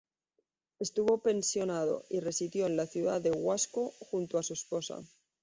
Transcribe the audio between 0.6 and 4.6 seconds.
Estuvo pensionado, y residió en la ciudad de Huasco junto a su